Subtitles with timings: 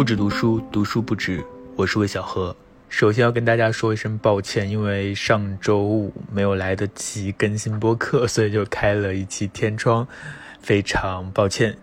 [0.00, 1.44] 不止读书，读书不止。
[1.76, 2.56] 我是魏小何。
[2.88, 10.08] 首先要跟大家说一声抱歉，因为上周五没有来得及更新播客，所以就开了一期天窗，
[10.62, 11.76] 非常抱歉。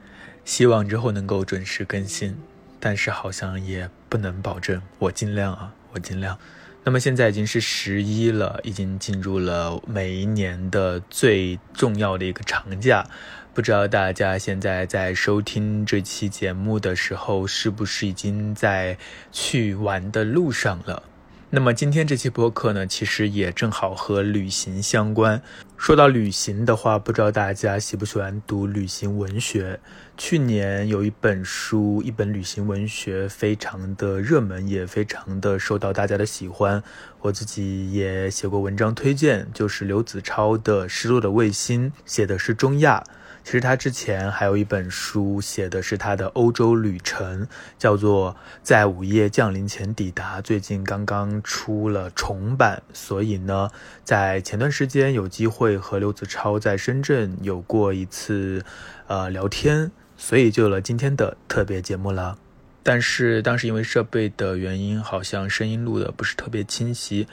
[0.44, 2.36] 希望之后能够准时更新，
[2.80, 4.82] 但是好像也不能保证。
[4.98, 6.40] 我尽量啊，我尽量。
[6.88, 13.06] 那么现在已经是十一了，已经进入了每一年的最重要的一个长假。
[13.54, 18.98] 不知道大家现在在收听这期节目的时候，是不是已经在
[19.34, 21.04] 去玩的路上了？
[21.50, 25.42] 那么今天这期播客呢，其实也正好和旅行相关。
[25.78, 29.80] 说到旅行的话，不知道大家喜不喜欢读旅行文学？
[30.18, 36.84] 去年有一本书，一本旅行文学，非常的热门，也非常的受到大家的喜欢。
[37.22, 43.02] 我自己也写过文章推荐，就是刘子超的《失落的卫星》，写的是中亚。
[43.48, 47.48] 其实他之前还有一本书，写的是他的欧洲旅程，
[47.78, 52.84] 叫做《在午夜降临前抵达》，最近刚刚出了重版。
[52.92, 53.70] 所以呢，
[54.04, 58.66] 在前段时间有机会和刘子超在深圳有过一次
[59.08, 62.38] 呃聊天，所以就有了今天的特别节目了。
[62.84, 67.26] 但是当时因为设备的原因，好像声音录的不是特别清晰。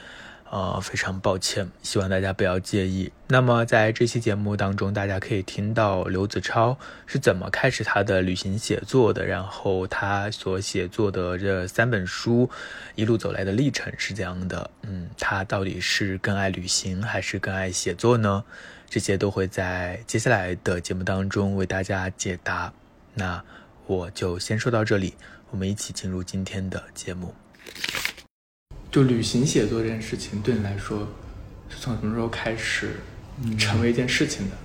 [0.54, 3.10] 呃，非常抱歉，希望大家不要介意。
[3.26, 12.48] 那么在这期节目当中，大家可以听到刘子超是怎么开始他的旅行写作的，然后他所写作的这三本书
[12.94, 14.70] 一路走来的历程是这样的。
[14.82, 18.44] 嗯，他到底是更爱旅行还是更爱写作呢？
[18.88, 22.72] 这些都会在接下来的节目当中为大家解答。
[23.12, 23.42] 那
[23.88, 25.14] 我就先说到这里，
[25.50, 27.34] 我们一起进入今天的节目。
[28.94, 31.08] 就旅行写作这件事情，对你来说
[31.68, 33.00] 是从什么时候开始
[33.58, 34.56] 成为一件事情的？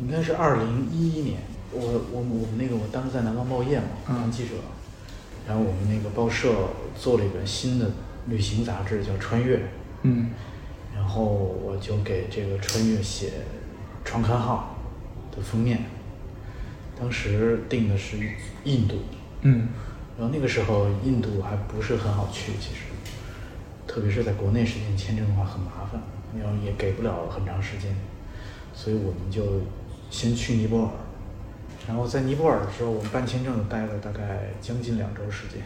[0.00, 1.40] 应该是二零一一年，
[1.72, 1.80] 我
[2.12, 4.50] 我我们那个我当时在南方报业嘛，当记者，
[5.44, 6.54] 然后我们那个报社
[6.96, 7.90] 做了一本新的
[8.28, 9.56] 旅行杂志，叫《穿越》，
[10.02, 10.30] 嗯，
[10.94, 13.32] 然后我就给这个《穿越》写
[14.04, 14.78] 创刊号
[15.34, 15.86] 的封面，
[16.96, 18.16] 当时定的是
[18.62, 18.98] 印度，
[19.40, 19.66] 嗯，
[20.16, 22.82] 然后那个时候印度还不是很好去，其实。
[23.90, 26.00] 特别是在国内申请签证的话很麻烦，
[26.40, 27.92] 然后也给不了很长时间，
[28.72, 29.62] 所以我们就
[30.12, 30.90] 先去尼泊尔，
[31.88, 35.62] 然后在尼泊尔的时候，我们办签证待了大概将近两周时间。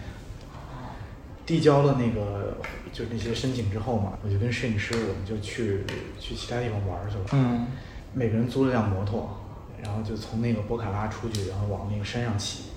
[1.44, 2.56] 递交了那个
[2.94, 5.84] 就是那些申请之后嘛，我就跟摄影师，我们就去
[6.18, 7.24] 去其他地方玩去了。
[7.32, 7.66] 嗯。
[8.14, 9.38] 每个人租了辆摩托，
[9.82, 12.70] 然后就从那个博卡拉出去，然后往那个山上骑。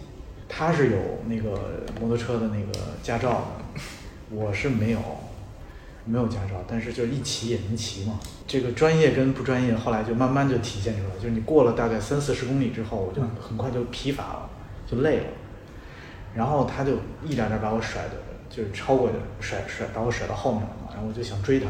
[0.49, 0.97] 他是有
[1.27, 3.29] 那个摩托车的那个驾照
[3.75, 3.81] 的，
[4.29, 4.99] 我是没有。
[6.07, 8.17] 没有驾照，但是就一骑也能骑嘛。
[8.47, 11.15] 这个专业跟不专业，后来就慢慢就体现出来。
[11.15, 14.49] 就是你过了大概三四十公里之后，我就很快就疲乏了，
[14.89, 15.25] 就累了。
[16.33, 16.93] 然后他就
[17.25, 18.11] 一点点把我甩的，
[18.49, 20.91] 就是超过的甩甩，把我甩到后面了嘛。
[20.93, 21.67] 然后我就想追他，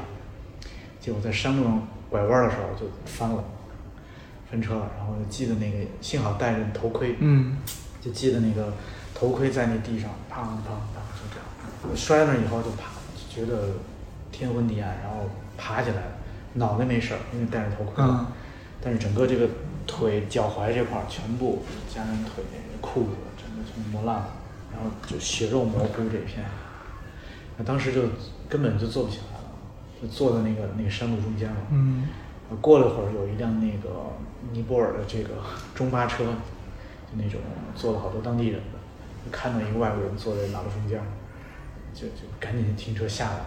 [0.99, 3.43] 结果在山路上拐弯的时候就翻了，
[4.51, 4.91] 翻车了。
[4.97, 7.57] 然后就记得那个，幸好戴着头盔，嗯，
[7.99, 8.71] 就记得那个
[9.15, 11.37] 头盔在那地上，砰砰砰就这
[11.89, 11.95] 样。
[11.95, 12.91] 摔那以后就啪，
[13.29, 13.71] 觉得。
[14.31, 16.11] 天昏地暗，然后爬起来了，
[16.53, 18.03] 脑袋没事儿，因为戴着头盔。
[18.03, 18.25] 嗯。
[18.79, 19.49] 但是整个这个
[19.87, 22.43] 腿、脚踝这块儿全部加上腿、
[22.79, 24.29] 裤子，整个全磨烂了，
[24.71, 26.45] 然后就血肉模糊这片。
[27.57, 28.03] 那当时就
[28.47, 29.49] 根本就坐不起来了，
[29.99, 31.57] 就坐在那个那个山路中间了。
[31.71, 32.07] 嗯。
[32.61, 34.13] 过了会儿，有一辆那个
[34.53, 35.31] 尼泊尔的这个
[35.75, 37.41] 中巴车，就那种
[37.75, 38.79] 坐了好多当地人的，
[39.31, 41.01] 看到一个外国人坐在马路中间，
[41.93, 43.39] 就就赶紧停车下来。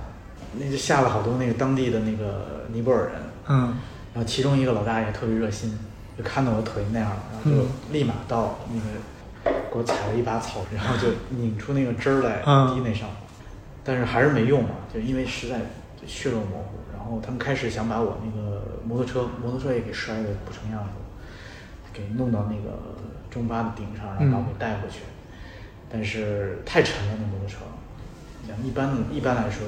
[0.58, 3.12] 那就下了好多那个当地的那个尼泊尔人，
[3.48, 3.76] 嗯，
[4.12, 5.78] 然后其中一个老大爷特别热心，
[6.18, 12.38] 就看到我腿那样，然后就立马到那个给我采了一把草，然后就拧出那个汁儿来
[12.74, 13.08] 滴那上，
[13.84, 15.60] 但是还是没用嘛，就因为实在
[16.06, 16.80] 血肉模糊。
[16.92, 20.90] 然后他们开始想把我那个摩托车，摩托车也给摔的不成样子，
[21.92, 22.78] 给弄到那个
[23.30, 25.00] 中巴的顶上，然后把我给带回去，
[25.90, 27.58] 但是太沉了那摩托车，
[28.46, 29.62] 讲一般一般来说。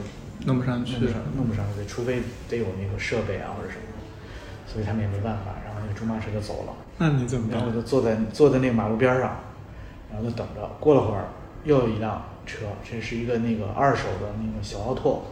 [0.44, 3.82] 弄不上去，弄不上，弄不上去，除非得有那个设备啊或者什么，
[4.66, 5.52] 所以他们也没办法。
[5.64, 6.72] 然后那个中巴车就走了。
[6.98, 7.48] 那你怎么？
[7.50, 9.36] 然后我就坐在坐在那个马路边上，
[10.10, 10.68] 然后就等着。
[10.80, 11.28] 过了会儿，
[11.64, 15.24] 又有一辆车，这是一个那个二手的那个小奥拓。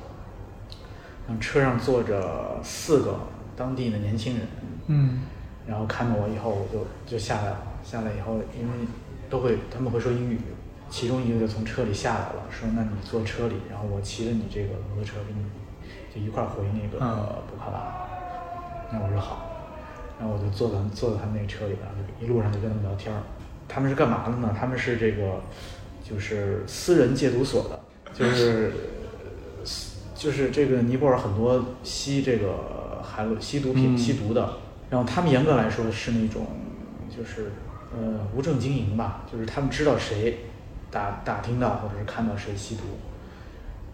[1.27, 3.19] 然后车上坐着四个
[3.57, 4.47] 当地的年轻人。
[4.87, 5.21] 嗯。
[5.67, 7.59] 然后看到我以后，我就就下来了。
[7.85, 8.87] 下来以后，因为
[9.29, 10.41] 都会他们会说英语。
[10.91, 15.45] 其中一个就从车里下来了，说：“那你坐车里，然后我骑着你这个摩托车，跟你
[16.13, 16.99] 就一块儿回那个
[17.49, 17.95] 布卡拉。”
[18.93, 19.47] 那我说好，
[20.19, 23.23] 然后我就坐在坐在他们那个车里，然后一路上就跟他们聊天儿。
[23.69, 24.53] 他们是干嘛的呢？
[24.59, 25.41] 他们是这个
[26.03, 27.81] 就是私人戒毒所的，
[28.13, 28.73] 就是
[30.17, 34.55] 就是这个尼泊尔很多吸这个海洛吸毒品、嗯吸毒的，
[34.91, 36.49] 然后他们严格来说是那种
[37.09, 37.53] 就是
[37.97, 40.37] 呃无证经营吧，就是他们知道谁
[40.91, 42.83] 打打听到或者是看到谁吸毒，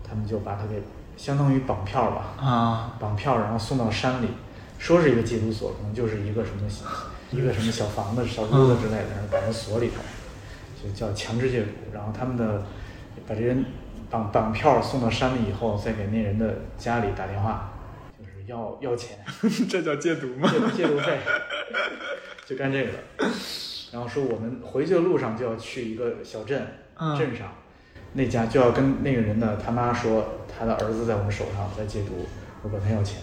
[0.09, 0.83] 他们就把他给
[1.17, 4.29] 相当于绑票吧，啊，绑票然后送到山里，
[4.79, 6.69] 说是一个戒毒所，可能就是一个什么
[7.31, 10.03] 一个什么小房子、小屋子之类的，然后把人锁里头，
[10.83, 11.69] 就叫强制戒毒。
[11.93, 12.63] 然后他们的
[13.27, 13.65] 把这人
[14.09, 17.73] 绑绑票送到山里以后，再给那人的家里打电话，
[18.19, 19.19] 就是要要钱，
[19.69, 20.49] 这叫戒毒吗？
[20.53, 21.19] 戒毒戒毒费，
[22.47, 22.99] 就干这个的。
[23.93, 26.69] 然后说我们回去的路上就要去一个小镇，嗯
[27.19, 27.49] 镇上。
[28.13, 32.27] 那家就要跟那个人的他妈说，他的儿子在我们手上在戒毒，
[32.63, 33.21] 我管他要钱，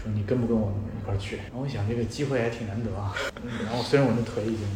[0.00, 1.36] 说你跟不跟我们一块儿去？
[1.36, 3.12] 然后我想这个机会还挺难得啊。
[3.42, 4.66] 嗯然后虽然我那腿已经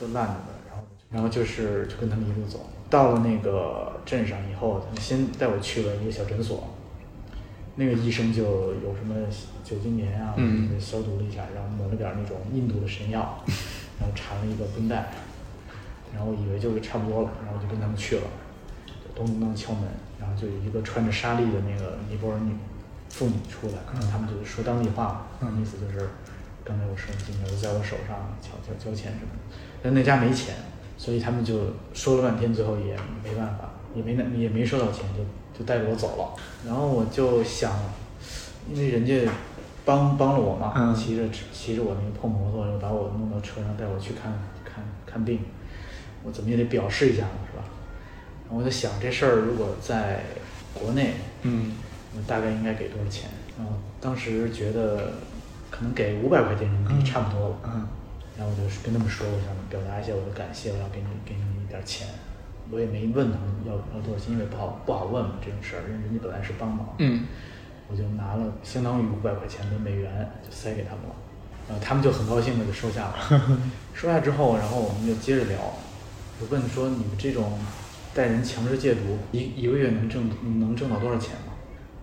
[0.00, 6.66] 都烂着呢，然后然后就是就跟他们一路走，到了那个镇上以后，他们先带我去了一个小诊所，
[7.76, 8.42] 那个医生就
[8.74, 9.14] 有什么
[9.62, 10.80] 酒精棉啊，嗯。
[10.80, 13.44] 消毒了一下，然后抹了点那种印度的神药，
[14.00, 15.10] 然后缠了一个绷带，
[16.14, 18.22] 然后以为就是差不多了，然后就跟他们去了，
[19.14, 19.82] 咚咚咚敲门，
[20.20, 22.52] 然后就有一个穿着纱丽的那个尼泊尔女
[23.10, 26.08] 妇女出来，然后他们就说当地话，嗯意思就是
[26.64, 30.54] 刚才我说的金牛在我手上交交交钱什么的，但那家没钱，
[30.96, 31.60] 所以他们就
[31.94, 36.34] 说了半天，最后也没办法，也没那也没收到钱，就就带着我走了。
[36.66, 37.72] 然后我就想，
[38.70, 39.30] 因为人家
[39.84, 40.94] 帮帮了我嘛，嗯。
[40.94, 41.22] 骑着
[41.52, 44.32] 骑着我那个破摩托，又把我弄到车上带我去看
[44.64, 45.40] 看看病，
[46.24, 47.64] 我怎么也得表示一下嘛，是吧？
[48.44, 50.24] 然后我就想这事儿如果在
[50.74, 51.72] 国内，嗯
[52.16, 53.28] 我大概应该给多少钱？
[53.58, 55.12] 然后当时觉得
[55.70, 57.56] 可能给五百块钱人民币差不多了。
[57.64, 57.88] 嗯
[58.38, 62.06] 然后我就是跟他们说，我想表达一下我的感谢，我要给你给你们一点钱。
[62.70, 66.94] 我也没问他们要要多少钱，因为不好不好问嘛这种事儿，因为人家本来是帮忙。
[66.98, 67.24] 嗯
[67.90, 71.14] 我就拿了相当于五百块钱的美元就塞给他们了，
[71.68, 73.58] 然后他们就很高兴的就收下了。
[73.92, 75.58] 收下之后，然后我们就接着聊，
[76.40, 77.58] 我问说你们这种
[78.14, 80.30] 带人强制戒毒，一一个月能挣
[80.60, 81.52] 能挣到多少钱吗？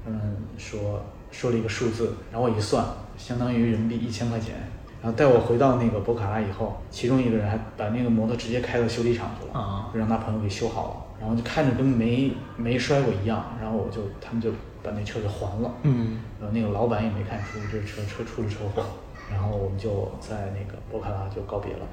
[0.03, 0.19] 他们
[0.57, 1.01] 说
[1.31, 2.85] 说了一个数字，然后我一算，
[3.17, 4.55] 相当于人民币一千块钱。
[5.01, 14.51] 然后带我回到那个博卡拉以后，其中一个人还把那个摩托直接开到修理厂去了，啊就让他朋友给修好了，然后就看着跟没没摔过一样，然后我就他们就
[14.81, 18.83] 把那车给还了，嗯然后那个老板也没看出这车车出了车祸，
[19.31, 21.87] 然后我们就在那个博卡拉就告别了。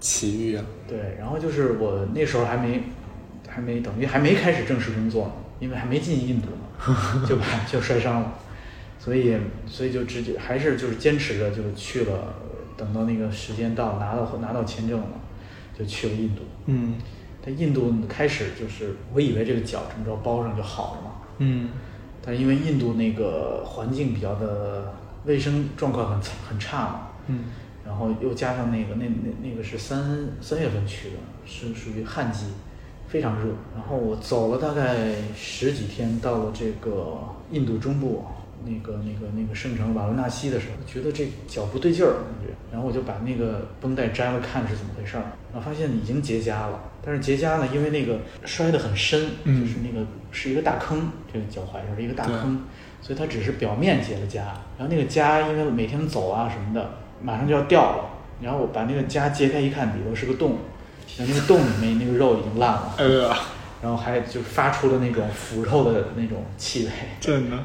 [0.00, 2.82] 奇遇啊，对，然后就是我那时候还没
[3.48, 8.34] 还没等于还没开始正式工作呢，因为还没进印度呢， 就把就摔伤了，
[8.98, 12.34] 所以所以就直接还是就是坚持着就去了，
[12.76, 15.06] 等到那个时间到拿到拿到签证了，
[15.78, 16.42] 就去了印度。
[16.66, 16.94] 嗯。
[17.44, 21.70] 在印度开始就是我以为这个脚这么着包上就好了嘛，嗯。
[22.20, 24.92] 但是因为印度那个环境比较的
[25.26, 27.44] 卫生状况很很差嘛，嗯
[27.86, 31.16] 然后又加上那个那那那个是三三月份去的，
[31.46, 32.46] 是属于旱季，
[33.06, 33.52] 非常热。
[33.74, 37.18] 然后我走了大概十几天，到了这个
[37.52, 38.24] 印度中部
[38.64, 45.22] 那个那个那个圣城瓦伦纳西的时候，觉得这脚不对劲儿感觉，然后我就把那个绷带摘了看是怎么回事儿，
[45.52, 46.80] 然后发现已经结痂了。
[47.04, 52.64] 但是结痂呢，因为那个摔得很深，嗯就是那个是一个大坑，这个脚踝上是一个大坑，
[53.00, 54.38] 所以它只是表面结了痂，
[54.76, 56.90] 然后那个痂因为每天走啊什么的，
[57.26, 58.04] 马上就要掉了，
[58.40, 60.58] 然后我把那个痂揭开一看，里头是个洞，
[61.18, 63.28] 然后那个洞里面那个肉已经烂了，呃，
[63.82, 67.58] 然后还就发出了那种腐肉的那种气味，真的，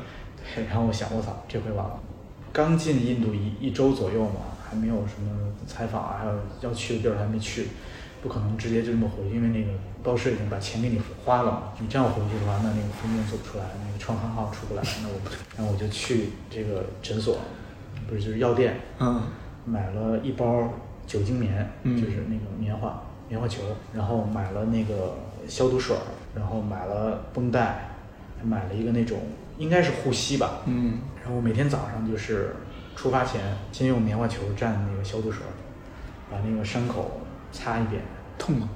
[0.55, 1.99] 对，然后我想我操，这回完了，
[2.51, 5.29] 刚进印度一一周左右嘛，还没有什么
[5.67, 7.67] 采访啊，还有要去的地儿还没去，
[8.23, 9.69] 不可能直接就这么回去，因为那个
[10.01, 15.13] 包社已经把钱给你花了嘛，你这样回去的话，那那个封面做不出来，那个创刊号出不来，那我
[15.55, 17.37] 然后我就去这个诊所，
[18.09, 19.21] 不是就是药店，嗯
[19.65, 20.69] 买了一包
[21.05, 21.95] 酒精棉，嗯。
[21.99, 23.61] 就是那个棉花棉花球，
[23.93, 25.15] 然后买了那个
[25.47, 26.01] 消毒水儿，
[26.35, 27.89] 然后买了绷带，
[28.37, 29.19] 还买了一个那种
[29.57, 30.99] 应该是护膝吧，嗯。
[31.21, 32.55] 然后我每天早上就是
[32.95, 33.41] 出发前
[33.71, 35.53] 先用棉花球蘸那个消毒水儿，
[36.29, 38.01] 把那个伤口擦一遍，
[38.37, 38.69] 痛吗？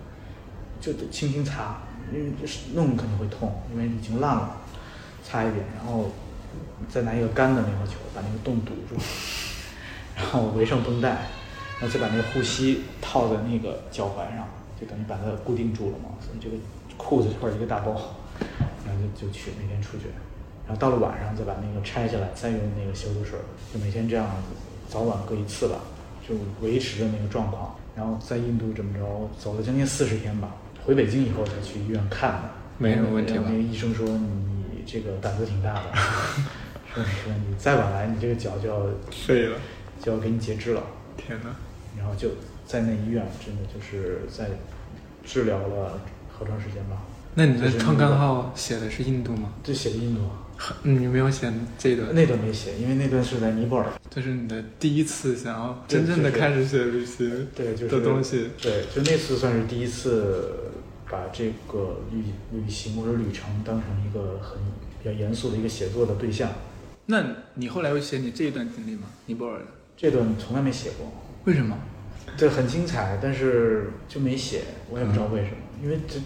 [0.79, 1.81] 就得轻轻擦，
[2.13, 4.57] 因为就是弄肯定会痛，因为已经烂了，
[5.23, 6.11] 擦一遍，然后
[6.87, 8.95] 再拿一个干的棉花球把那个洞堵住，
[10.15, 11.09] 然后围上绷带，
[11.79, 14.47] 然后再把那个护膝套在那个脚踝上，
[14.79, 16.09] 就等于把它固定住了嘛。
[16.21, 16.55] 所以这个
[16.97, 17.91] 裤子这块儿一个大包，
[18.85, 20.05] 然后就就去每天出去，
[20.67, 23.37] 然后到了晚上再把那个拆下来，再用那个消毒水，
[23.73, 24.25] 就每天这样
[24.89, 25.75] 早晚各一次吧，
[26.27, 27.75] 就维持着那个状况。
[27.95, 30.51] 然后在印度这么着走了将近四十天吧，
[30.85, 35.81] 回北京以后才去医院看的，没什么问题吧那个医生说你这个胆子挺大的，
[36.93, 39.57] 说说你再晚来，你这个脚就要废了，
[40.05, 40.83] 就要给你截肢了。
[41.17, 41.49] 天哪！
[41.97, 42.29] 然后就
[42.67, 44.49] 在那医院，真的就是在
[45.25, 45.99] 治疗了
[46.31, 47.01] 好长时间吧。
[47.33, 49.53] 那你的创刊号写的是印度吗？
[49.63, 50.21] 就写的印度，
[50.83, 53.87] 嗯，你没有写这段，那段没写，因为那段是在尼泊尔。
[54.09, 58.51] 这是你的第一次想要真正的开始写旅行对，就是的东西。
[58.61, 60.71] 对，就那次算是第一次
[61.09, 64.59] 把这个旅旅行或者旅程当成一个很
[65.01, 66.51] 比较严肃的一个写作的对象。
[67.07, 67.23] 那
[67.55, 69.07] 你后来会写你这一段经历吗？
[69.25, 69.65] 尼泊尔的？
[69.97, 71.11] 这段从来没写过，
[71.45, 71.77] 为什么？
[72.37, 76.19] 对很精彩，但是就没写，我也不知道为什么，因为这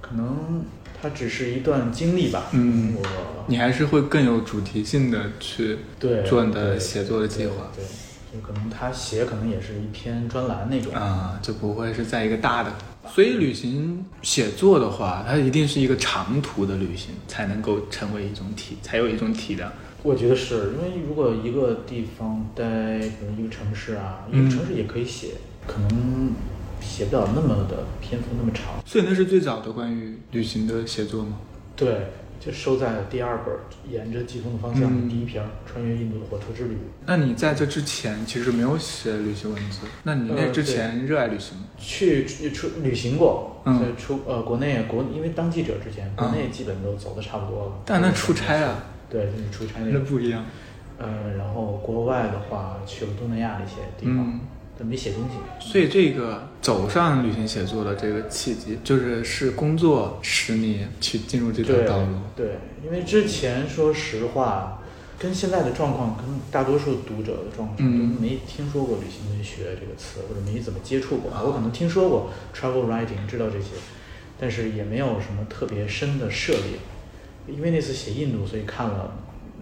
[0.00, 0.64] 可能
[1.00, 2.46] 它只是一段经历吧。
[2.52, 10.92] 嗯我你还是会更有主题性的去对做你的写作的计划对，对就可能他写可能也是一篇专栏那种。
[10.92, 12.72] 啊，就不会是在一个大的。
[13.12, 19.70] 所以旅行写作的话，它一定是一个长途的旅行，才能够成为一种体，才有一种体量。
[20.02, 25.28] 我觉得是因为如果一个地方待，比如一个城市啊，一嗯个城市也可以写，
[25.66, 26.32] 可能
[26.80, 28.82] 写不了那么的篇幅那么长。
[28.84, 31.38] 所以那是最早的关于旅行的写作吗？
[31.76, 32.08] 对，
[32.40, 33.54] 就收在第二本
[33.92, 36.74] 《沿着季风的方向》嗯第一篇《穿越印度的火车之旅》。
[37.06, 41.64] 那你在这之前其实没有写旅行文字，那你那呃之前热爱旅行吗？
[41.78, 43.62] 去去出旅行过，
[43.96, 47.72] 出呃国内国，因为当记者之前，国嗯内基本都走的差不多了。
[47.86, 49.98] 但那出差啊，对，就是出差那个。
[49.98, 50.42] 那不一样。
[50.98, 54.40] 呃，然后国外的话去了东南亚的一些地方嗯，
[54.78, 55.70] 但没写东西。
[55.70, 62.18] 所以这个走上旅行写作的这个契机，就是是工作使你去进入这条道路。
[62.36, 64.80] 对，因为之前说实话，
[65.18, 71.32] 跟现在的状况，跟大多数读者的状况，嗯都没听说过旅行文学这个词，或者没怎么接触过。
[71.44, 73.70] 我可能听说过 travel writing，知道这些，
[74.38, 76.78] 但是也没有什么特别深的涉猎。
[77.46, 79.12] 因为那次写印度，所以看了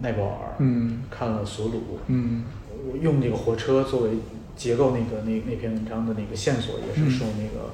[0.01, 2.43] 奈博尔，嗯看了索鲁，嗯
[2.91, 4.11] 我用那个火车作为
[4.55, 7.71] 结构那个那那篇文章的那个线索，也嗯是受那个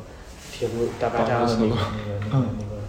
[0.52, 2.82] 铁路大巴扎的那个那个那个嗯那个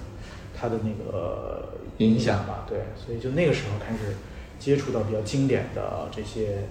[0.57, 4.17] 他的那个影影响吧，对，所以就那个时候开始
[4.59, 6.65] 接触到比较经典的这些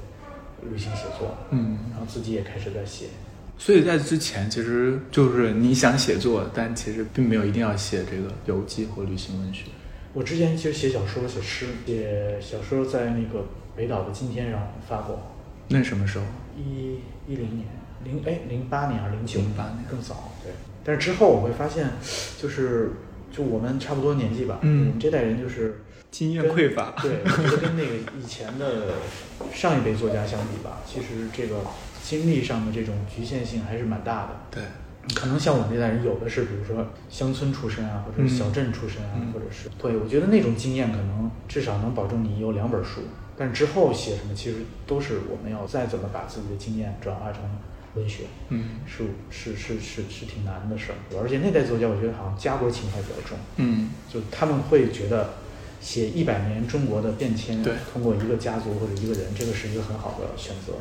[0.69, 1.77] 旅行写作，嗯。
[1.91, 3.07] 然后自己也开始在写。
[3.57, 9.63] 所以在之前，其实就是你想写作，但其实并没有一定要写这个游记或旅行文学。
[10.17, 13.45] 我之前其实写小说、写诗、写小说，在那个
[13.75, 15.21] 北岛的今天上发过，
[15.67, 16.25] 那什么时候？
[16.57, 16.97] 一
[17.27, 17.67] 一零年，
[18.03, 20.51] 零哎零八年还是零九零八年更早，对。
[20.83, 21.91] 但是之后我会发现，
[22.41, 22.93] 就是
[23.31, 28.93] 就我们差不多年纪吧，嗯我们这代人就是经验匮乏对，我觉得跟那个以前的
[29.53, 31.57] 上一辈作家相比吧，其实这个
[32.03, 34.29] 经历上的这种局限性还是蛮大的。
[34.49, 34.63] 对，
[35.15, 43.01] 可能像我们这代人有的是，比如说乡村出身啊，或者是小镇出身啊，嗯或者是对我觉得那种经验可能至少能保证你有两本书，
[43.37, 47.41] 但之后写什么其实都是我们要再怎么把自己的经验转化成
[47.95, 50.95] 文学，嗯是是是是是挺难的事儿。
[51.21, 55.35] 而且那代作家，我觉得好像家国情怀比较重，嗯就他们会觉得
[55.79, 60.73] 写一百年中国的变迁，对通过一个家族或者一个人，这个是一个很好的选择。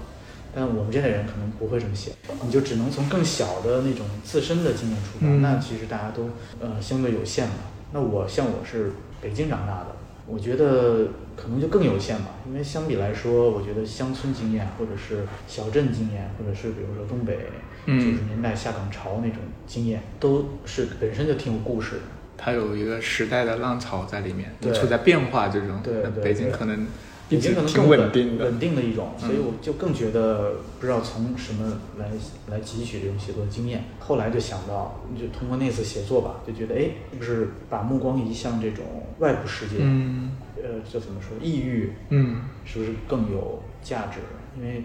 [0.56, 5.26] 但我们这代人可能不会这么写，你就只能从更小的那种自身的经验出发。
[5.26, 7.56] 嗯那其实大家都呃相对有限嘛。
[7.92, 9.88] 那我像我是北京长大的，
[10.26, 17.38] 我觉得可能就更有限吧，因为相比来说，我觉得乡村经验或者是小镇经验，或者是比如说东北
[17.84, 19.36] 嗯九十年代下岗潮那种
[19.66, 22.02] 经验，都是本身就挺有故事的。
[22.38, 25.82] 它有一个时代的浪潮在里面，对处在变化之中。
[25.82, 26.86] 对对对北京可能
[27.28, 28.44] 一北京直挺可能更稳定的。
[28.44, 32.08] 稳定的一种，所以嗯我就更觉得不知道从什么来
[32.48, 33.84] 来汲取这种写作经验。
[33.98, 38.84] 后来就想到，就通过那次写作吧，就觉得哎，是不是把目光移向这种
[39.18, 39.76] 外部世界？
[39.80, 41.36] 嗯呃，就怎么说？
[41.40, 44.20] 抑郁嗯是不是更有价值？
[44.58, 44.84] 因为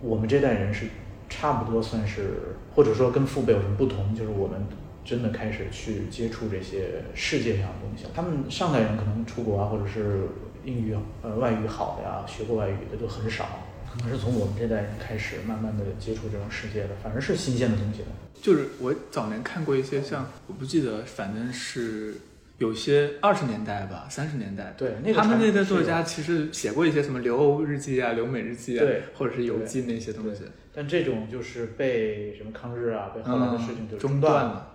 [0.00, 0.86] 我们这代人是
[1.28, 4.66] 差不多算是，或者说跟父辈有什么不同，就是我们
[5.04, 8.06] 真的开始去接触这些世界上的东西。
[8.14, 10.28] 他们上代人可能出国啊，或者是
[10.64, 13.46] 英语呃外语好的呀，学过外语的都很少。
[13.92, 18.06] 可能是从我们这代人开始，慢慢的接触这种世界的，反正是新鲜的东西的。
[18.42, 22.16] 就是我早年看过一些像，我不记得，反正是
[22.58, 30.42] 有些二十年代吧，三十年代，对那个他们那代作家其实写过一些什么留欧日记啊、留美日记啊，对或者是游记那些东西，
[30.74, 34.50] 但这种就是被什么抗日啊，被后来的事情就嗯中断了。
[34.50, 34.73] 了。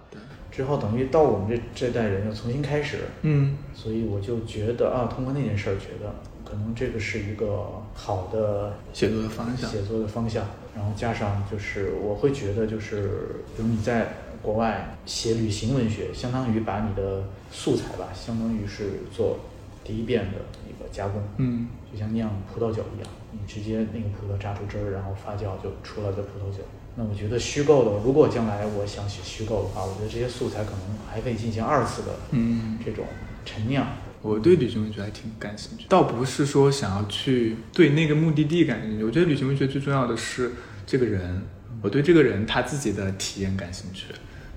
[0.59, 6.13] 对，之后等于到我们这这代人又重新开始，嗯所以我就觉得啊，通过那件事儿，觉得
[6.43, 10.45] 可能这个是一个好的写作的方向写作的方向。
[10.75, 18.83] 然后加上就是我会觉得就是，比如你在国外写旅行文学，相当于把你的素材吧，相当于是
[19.15, 19.39] 做
[19.83, 26.63] 第一遍的一个加工，嗯就像酿葡萄酒一样，你直接那个葡萄榨出汁儿，然后发酵就出来的葡萄酒。
[27.01, 30.79] 那我觉得虚构的，如果将来我想写虚构的话，我觉得这些素材可能
[31.10, 33.06] 还可以进行二次的嗯，这种
[33.46, 33.88] 陈酿。
[34.22, 40.51] 我对旅行文学还挺感兴趣，倒不是说想要去对那个目的地感兴趣，我觉得旅行文学最重要的是
[40.86, 41.41] 这个人，
[41.82, 44.08] 我对这个人他自己的体验感兴趣，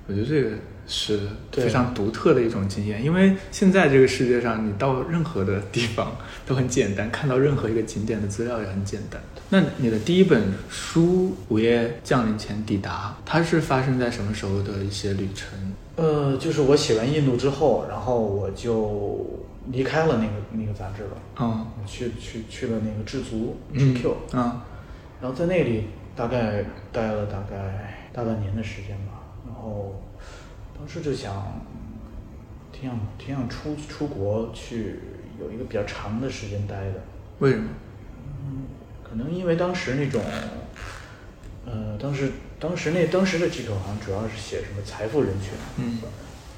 [0.07, 0.57] 我觉得这个
[0.87, 1.21] 是
[1.53, 9.21] 非常独特的一种经验，因为现在这个世界上，你到任何的地方都很简单，看到任何一个景点的资料也很简单。
[9.51, 15.57] 那你的第一本书《午夜降临前抵达》，它是发生在什么时候的一些旅程？
[15.97, 19.25] 呃，就是我写完印度之后，然后我就
[19.71, 21.67] 离开了那个那个杂志了，嗯。
[21.87, 23.95] 去去去了那个知足嗯。
[23.95, 24.65] GQ，、啊
[25.21, 25.85] 然后在那里
[26.17, 29.12] 大概待了大概大半年的时间吧，然
[29.63, 30.03] 后
[30.77, 31.65] 当时就想
[32.73, 35.01] 挺想挺想出出国去
[35.41, 37.03] 有一个比较长的时间待的，
[37.39, 37.69] 为什么？
[38.45, 38.67] 嗯
[39.09, 40.23] 可能因为当时那种，
[41.67, 45.99] 呃，当时当时那当时的 GQ 好像主要是写什么财富人群，嗯。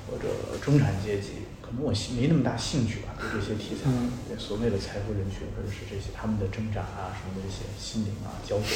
[0.06, 0.28] 或者
[0.62, 1.30] 中产阶级，
[1.62, 4.38] 可能我兴没那么大兴趣吧，对这些题材，嗯。
[4.38, 8.68] 所谓的财富人群，或者是这些他们的挣扎啊，什么的这些心灵啊、焦灼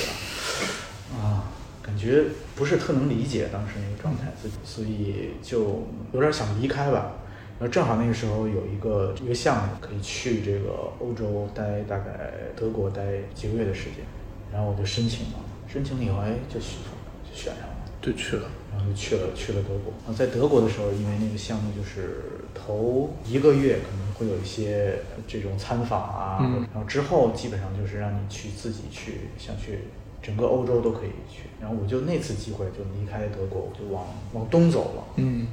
[1.14, 1.44] 啊，啊，
[1.88, 2.22] 感觉
[2.54, 7.12] 不是特能理解当时那个状态，自己，所以就有点想离开吧。
[7.58, 13.02] 然后正好那个时候有一个一个项目可以去这个欧洲待大概德国待
[13.34, 14.04] 几个月的时间，
[14.52, 16.76] 然后我就申请了，申请了以后哎就选
[17.24, 17.74] 就选上了。
[18.02, 18.50] 就去了。
[18.70, 19.92] 然后就去了去了德国。
[20.04, 22.22] 然后在德国的时候，因为那个项目就是
[22.54, 29.80] 头一个月可能会有一些这种参访啊，嗯然后之后基本上就是让你去自己去，想去
[30.22, 31.44] 整个欧洲都可以去。
[31.60, 35.04] 然后我就那次机会就离开德国，我就往往东走了。
[35.16, 35.46] 嗯。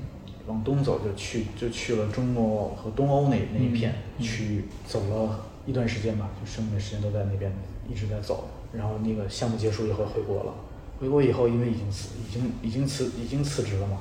[0.48, 7.51] 往东走就去就去了中国和东欧那那一片嗯区域，走了一段时间吧，就剩余的时间都在那边
[7.89, 8.47] 一直在走。
[8.71, 10.54] 然后那个项目结束以后回国了，
[10.99, 13.97] 回国以后因为已经辞已经已经辞已经辞职了嘛，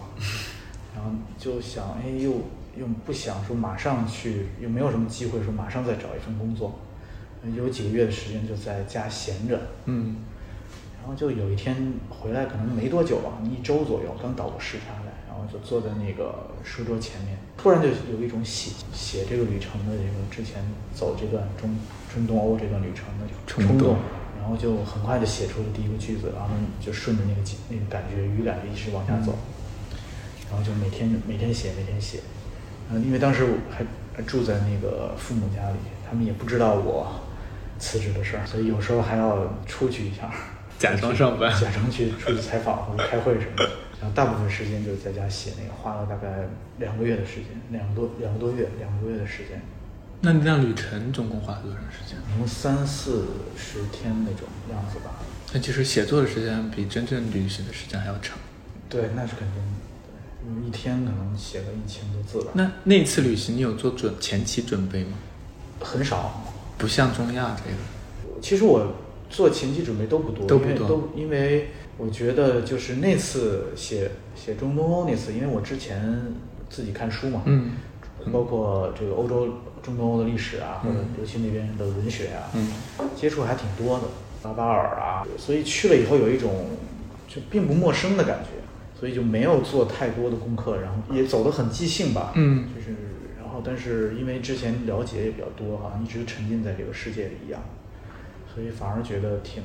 [0.94, 2.30] 然后就想哎又
[2.76, 6.74] 又不想说马上去，又没有什么机会说马上再找一份工作，
[7.56, 10.16] 有几个月的时间就在家闲着，嗯
[11.04, 11.76] 然后就有一天
[12.08, 20.64] 回来，可能没多久吧，一周左右，刚倒过时差来，然后就坐在那个书桌前面，突然就有一种写写这个旅程的这个之前
[20.94, 21.76] 走这段中
[22.10, 23.96] 中东欧这段旅程的冲动，
[24.40, 26.48] 然后就很快就写出了第一个句子，然后
[26.80, 29.36] 就顺着那个那个感觉语感就一直往下走，
[30.48, 32.20] 然后就每天每天写每天写，
[32.90, 33.84] 嗯，因为当时我还
[34.22, 35.76] 住在那个父母家里，
[36.08, 37.20] 他们也不知道我
[37.78, 40.32] 辞职的事儿，所以有时候还要出去一下，
[40.84, 43.64] 假装上班假装去出去采访或者开会什么的。
[44.00, 46.46] 然后大部分时间就是在家写那个，花了大概
[46.78, 49.62] 两个月的时间，两个多两个多月，两个多月的时间，
[50.20, 52.18] 那你这样旅程总共花了多长时间？
[52.18, 53.24] 可能三四
[53.56, 55.22] 十天那种样子吧。
[55.54, 58.36] 那其实写作的时间比真正旅行的时间还要长。
[58.90, 59.80] 对，那是肯定的。
[60.04, 62.50] 对，因为一天可能写个一千多字吧。
[62.54, 65.16] 那那次旅行你有做准前期准备吗？
[65.80, 66.44] 很少，
[66.76, 68.92] 不像中亚这个，其实我
[69.34, 70.72] 做前期准备都不多，都不多。
[70.72, 71.68] 因为都因为
[71.98, 76.32] 我觉得就是那次写写中东欧那次，因为我之前
[76.70, 77.72] 自己看书嘛，嗯。
[78.32, 79.48] 包括这个欧洲
[79.82, 82.70] 中东欧的历史啊，或者嗯尤其那边的文学啊，嗯。
[83.16, 84.04] 接触还挺多的，
[84.40, 86.68] 巴巴尔啊，所以去了以后有一种
[87.26, 88.50] 就并不陌生的感觉，
[88.98, 92.68] 所以就没有做太多的功课，然后也走得很即兴吧，嗯。
[92.74, 92.96] 就是
[93.36, 97.60] 然后但是因为之前了解也比较多哈，一直沉浸在这个世界里一样，
[98.54, 99.62] 所以反而觉得挺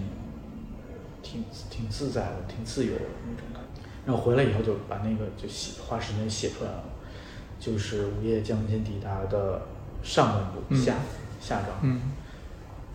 [1.22, 3.82] 挺挺自在的，挺自由的那种感觉。
[4.06, 6.84] 然后回来以后就把那个就写花时间写出来了，
[7.60, 9.62] 就是午夜将间抵达的
[10.02, 10.96] 上半部、嗯下
[11.40, 11.70] 下章。
[11.84, 12.02] 嗯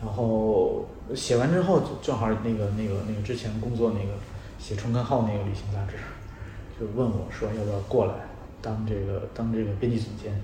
[0.03, 4.13] 然后写完之后，就正好那个那个那个之前工作那个
[4.59, 5.97] 写冲根号那个旅行杂志，
[6.79, 8.15] 就问我说要不要过来
[8.61, 10.43] 当这个当这个编辑总监。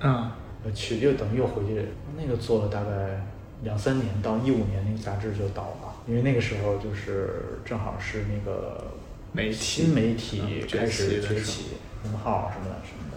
[0.75, 3.27] 去又等于又回去，那个做了大概
[3.63, 8.93] 两三年，到一五年那个杂志就倒了，因为那个时候就是正好是那个
[9.33, 11.35] 媒体新媒体嗯开始崛起的时候。
[11.35, 11.65] 崛起，
[12.03, 13.17] 公号什么的什么的，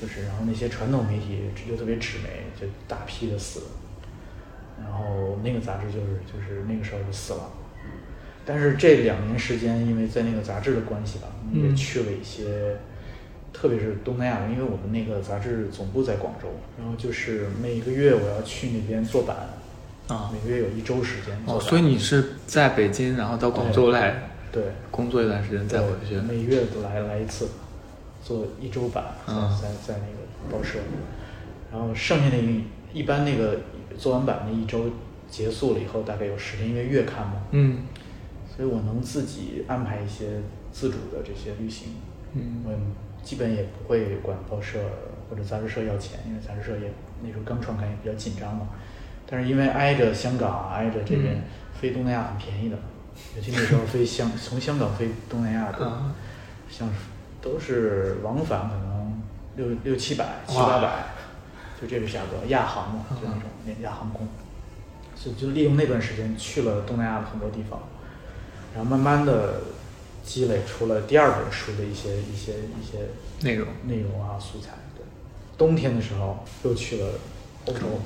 [0.00, 3.60] 就是然后那些传统媒体又特别纸媒，就大批的死。
[3.60, 3.66] 了，
[4.82, 7.50] 然后那个杂志就是就是那个时候就死了。
[8.44, 12.76] 但是这两年时间，因为在那个杂志的关系吧，也嗯去了一些，
[13.52, 19.36] 特别是东南亚，因为我们那个杂志总部在广州，然后就是每个月我要去那边做版，
[20.08, 20.30] 啊。
[20.32, 24.62] 每个月有一周时间哦，所以你是在北京，然后到广州来对。
[24.90, 26.14] 工作一段时间再回去。
[26.14, 26.22] 对。
[26.22, 27.48] 每月都来来一次，
[28.22, 30.78] 做一周版，在啊在在那个报社，
[31.70, 33.60] 然后剩下那一一般那个
[33.96, 34.90] 做完版那一周
[35.30, 37.82] 结束了以后，大概有十天，因为月刊嘛，嗯。
[38.56, 40.40] 所以我能自己安排一些
[40.72, 41.90] 自主的这些旅行，
[42.32, 42.62] 嗯。
[42.64, 42.72] 我
[43.22, 44.78] 基本也不会管报社
[45.28, 46.90] 或者杂志社要钱，因为杂志社也
[47.22, 48.68] 那时候刚创刊也比较紧张嘛。
[49.30, 51.42] 但是因为挨着香港，挨着这边嗯。
[51.80, 52.76] 飞东南亚很便宜的，
[53.36, 56.14] 尤其那时候飞香 从香港飞东南亚的，啊。
[56.70, 56.94] 像是
[57.40, 59.22] 都是往返可能
[59.56, 61.04] 六六七百、七八百，
[61.80, 64.26] 就这个价格，亚航嘛，就那种廉价航空，
[65.14, 67.80] 所以就利用那段时间去了东南亚的很多地方，
[68.74, 69.60] 然后慢慢的
[70.24, 72.98] 积累出了第二本书的一些一些一些
[73.42, 73.68] 内容。
[73.84, 74.72] 内容啊素材。
[74.96, 75.04] 对，
[75.56, 77.06] 冬天的时候又去了
[77.66, 78.00] 欧洲，嗯，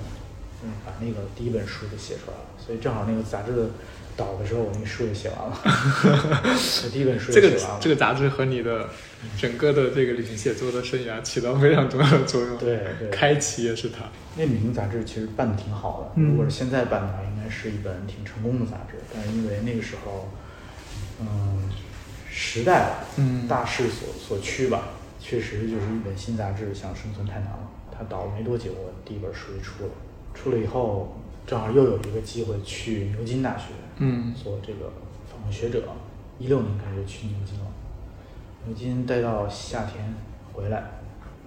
[0.85, 3.71] 把那个第一本书给写出来了，所以正好那个杂志的
[4.17, 7.79] 导的时候，我那个书也写完了，我 第一本书这个也写完了。
[7.81, 8.89] 这个杂志和你的
[9.39, 12.57] 整个的这个旅行写作的生涯起到非常重要的作用。
[12.59, 14.05] 对对开启也是它。
[14.37, 18.97] 那旅行杂志其实办的挺好的，嗯如果是现在办的话，应该是一本挺成功的杂志。
[19.13, 20.29] 但是因为那个时候，
[21.21, 21.69] 嗯，
[22.31, 24.89] 时代吧，嗯大势所所趋吧，
[25.21, 27.71] 确实就是一本新杂志想生存太难了。
[27.95, 29.91] 它倒了没多久，我第一本书就出了，
[30.35, 31.17] 出了以后，
[31.47, 33.69] 正好又有一个机会去牛津大学，
[33.99, 34.91] 嗯做这个
[35.31, 35.83] 访问学者。
[36.39, 37.67] 一六年开始去牛津了，
[38.67, 40.15] 牛津待到夏天
[40.53, 40.83] 回来，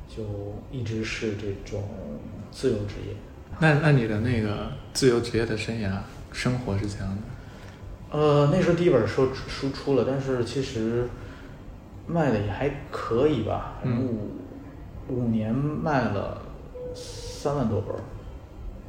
[0.07, 0.23] 就
[0.71, 1.83] 一直是这种
[2.49, 3.15] 自由职业。
[3.59, 5.91] 那那你的那个自由职业的生涯
[6.31, 8.17] 生活是怎样的？
[8.17, 11.09] 呃，那时候第一本书书出了，但是其实
[12.07, 14.29] 卖的也还可以吧，五、
[15.09, 16.41] 五年卖了
[16.93, 17.99] 三万多本儿，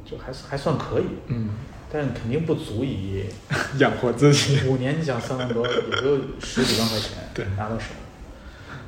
[0.09, 1.49] 就还还算可以，嗯，
[1.91, 3.25] 但是肯定不足以
[3.77, 4.61] 养活自己。
[4.67, 7.87] 五年你想三万多，也就十几万块钱对拿到手，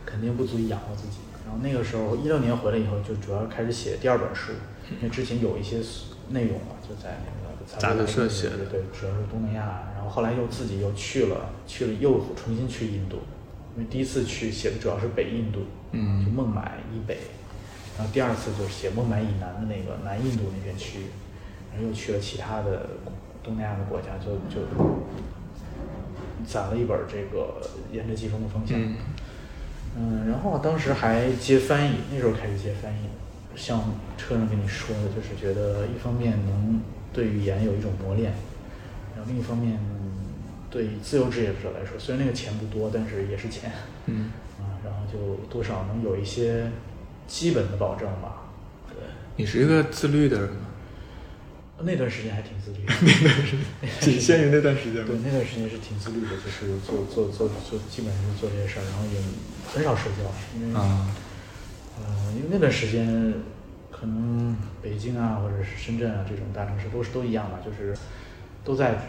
[0.05, 1.17] 肯定不足以养活自己。
[1.45, 4.53] 然后那个时候一六年回来以后，就主要开始写第二本书，
[4.97, 5.77] 因为之前有一些
[6.29, 9.83] 内容嘛，就在那个杂志社写的对，主要是东南亚。
[9.95, 13.17] 然后后来又自己又去了，去了又重新去印度，
[13.75, 15.59] 因为第一次去写的主要是北印度，
[15.91, 17.17] 嗯就孟买以北，
[17.99, 21.05] 然后第二次就是写孟买以南的那个南印度那片区域，
[21.73, 22.87] 然后又去了其他的
[23.43, 24.65] 东南亚的国家，就就
[26.47, 27.59] 攒了一本这个
[27.91, 28.79] 沿着季风的方向。
[28.81, 28.95] 嗯
[29.97, 33.09] 嗯，然后当时还接翻译，那时候开始接翻译，
[33.53, 33.81] 像
[34.17, 36.79] 车上跟你说的，就是觉得一方面能
[37.11, 38.31] 对语言有一种磨练，
[39.13, 39.77] 然后另一方面
[40.69, 43.73] 对自由职业者来说，虽然那个钱不多，但是也是钱，
[44.05, 46.71] 嗯，啊，然后就多少能有一些
[47.29, 48.43] 基本的保证吧。
[48.89, 48.97] 对，
[49.37, 50.65] 你是一个自律的人吗？
[51.81, 52.93] 那段时间还挺自律的，
[54.01, 59.17] 仅限于那段时间对，那段时间是挺自律的，就是做做做做，基本上是做这些事儿，然后也
[59.73, 60.77] 很少睡觉，因为。
[60.77, 61.07] 啊，
[61.97, 63.33] 呃，因为那段时间，
[63.89, 67.97] 可能北京啊，或者是深圳啊这种大城市都是都一样吧，就是
[68.65, 69.07] 都在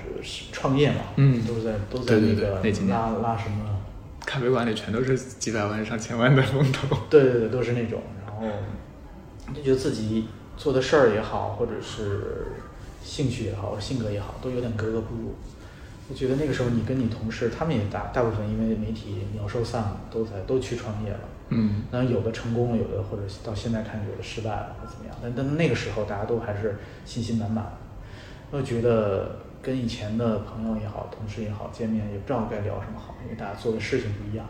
[0.53, 3.80] 创业嘛，嗯都是在都在那个拉拉什么，
[4.31, 6.97] 咖啡馆里全都是几百万、上千万的风投。
[7.11, 8.47] 对对对，都是那种，然后
[9.53, 12.47] 就觉得自己做的事儿也好，或者是
[13.03, 15.35] 兴趣也好，性格也好，都有点格格不入。
[16.09, 21.19] 我觉得那个时候你跟你同事，他们也大大部分因为媒体鸟兽散了，都在都去创业了。
[21.49, 27.73] 嗯那有的成功了，有的或者到现在看有的失败了或者怎么样，但但那个时候大家都还是信心满满的，
[28.53, 34.47] 我觉得跟以前的朋友也好，同事也好，见面也不知道该聊什么好，因为大家做的事情不一样，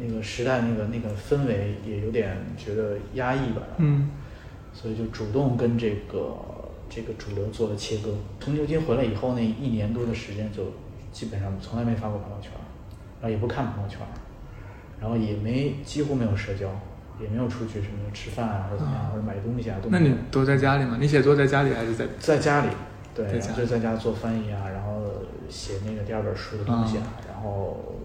[0.00, 4.10] 那个时代那个那个氛围也有点觉得压抑吧，嗯
[4.72, 6.36] 所以就主动跟这个
[6.88, 8.14] 这个主流做了切割。
[8.38, 10.64] 从牛津回来以后那一年多的时间，就
[11.12, 12.52] 基本上从来没发过朋友圈，
[13.20, 13.98] 然后也不看朋友圈，
[15.00, 16.68] 然后也没几乎没有社交，
[17.20, 19.76] 也没有出去什么吃饭啊或者怎么样，或者买东西啊。
[19.88, 20.96] 那你都在家里吗？
[21.00, 22.06] 你写作在家里还是在？
[22.18, 22.68] 在家里，
[23.28, 25.02] 对，就在家做翻译啊，然后
[25.48, 27.96] 写那个第二本书的东西啊，然后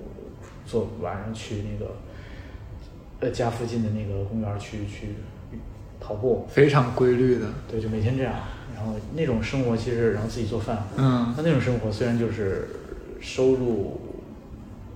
[0.65, 1.95] 做晚上去那个
[3.19, 5.15] 呃家附近的那个公园去去
[5.99, 7.47] 跑步，非常规律的。
[7.69, 8.33] 对，就每天这样。
[8.75, 12.67] 然后那种生活其实，然后自己做饭，嗯那那种生活虽然就是
[13.21, 14.01] 收入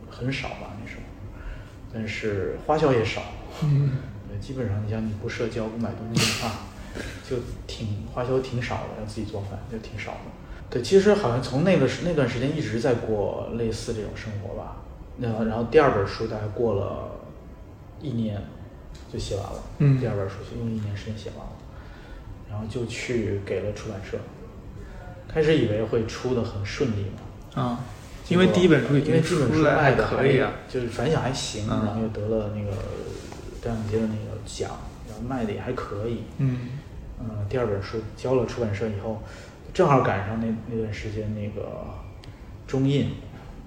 [0.09, 1.03] 很少吧那时候，
[1.93, 3.21] 但是花销也少。
[4.41, 6.55] 基本上你像你不社交不买东西的话，
[7.29, 10.19] 就挺花销挺少的，要自己做饭就挺少的。
[10.69, 14.77] 对，其实好像从那个时那段时间一直在过类似这种生活吧。
[15.17, 17.09] 那然后第二本书大概过了
[18.01, 18.41] 一年
[19.11, 21.53] 就写完了，嗯第二本书就用一年时间写完了，
[22.49, 24.17] 然后就去给了出版社。
[25.27, 27.05] 开始以为会出的很顺利
[27.55, 27.79] 嘛，啊，
[28.29, 30.51] 因为第一本书已经因为这本出来，还书卖的可以啊。
[30.67, 32.71] 就是反响还行，嗯然后又得了那个
[33.61, 34.71] 单向街的那个奖，
[35.07, 36.23] 然后卖的也还可以。
[36.37, 36.78] 嗯
[37.19, 39.21] 嗯，第二本书交了出版社以后，
[39.73, 41.85] 正好赶上那那段时间那个
[42.65, 43.11] 中印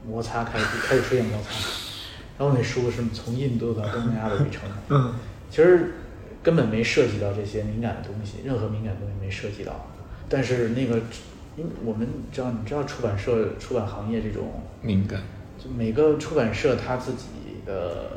[0.06, 1.50] 摩擦开始开始出现摩擦，
[2.38, 4.62] 然后那书是从印度到东南亚的旅程。
[4.88, 5.14] 嗯
[5.50, 5.92] 其实
[6.42, 9.86] 根本没涉及到这些敏感的东西，任何敏感的东西没涉及到。
[10.30, 10.96] 但是那个，
[11.56, 15.20] 因为我们知道，你知道出版社、出版行业这种，敏感。
[15.62, 17.26] 就每个出版社他自己
[17.66, 18.10] 的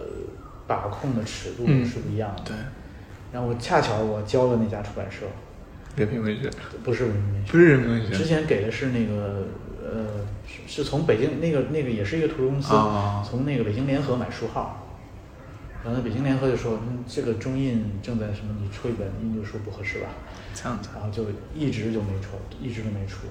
[0.66, 2.44] 把控的尺度嗯是不一样的。
[2.46, 2.56] 对，
[3.36, 5.26] 然后我恰巧我交了那家出版社，
[5.98, 6.50] 人民文学
[6.86, 9.46] 不是人民文学，不是人民文学之前给的是那个
[9.84, 14.84] 呃，是是从北京那个那个也是一个图书公司，啊从那个北京联合买书号。
[15.84, 20.08] 然后北京联合就说，嗯，这个中印正在什么，你出一本印度书不合适吧？
[20.54, 23.28] 这样子，然后就一直就没出，一直都没出，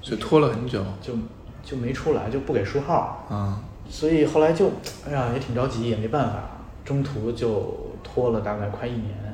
[0.00, 0.82] 就拖了很久。
[1.02, 1.14] 就
[1.62, 3.26] 就没出来，就不给书号。
[3.28, 4.70] 啊，所以后来就，
[5.06, 9.31] 哎呀，也挺着急，也没办法，中途就拖了大概快一年，我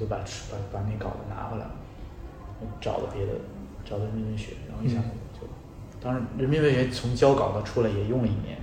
[0.00, 1.70] 就把把把那稿子拿回来了，
[2.80, 3.32] 找了别的，
[3.84, 4.96] 找的人民文学，然后一下
[5.38, 5.46] 就，
[6.02, 8.56] 当然人民文学从交稿到出来也用了一年，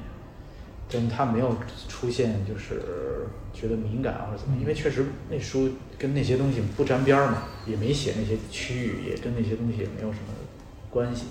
[0.89, 1.55] 但是他没有
[1.87, 5.69] 出现就是觉得敏感或者怎么，因为确实那书
[5.99, 10.33] 跟那些东西不沾边儿嘛，也没写那些区域，也跟那些东西也没有什么
[10.89, 11.25] 关系。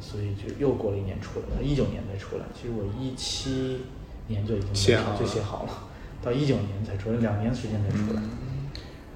[0.00, 2.44] 所以就又过了一年出来，一九年才出来。
[2.52, 3.80] 其实我一七
[4.26, 5.70] 年就已经写好就写好了，
[6.22, 8.20] 到一九年才出来，两年时间才出来。